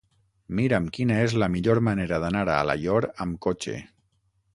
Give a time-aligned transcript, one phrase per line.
[0.59, 3.75] Mira'm quina és la millor manera d'anar a Alaior amb cotxe.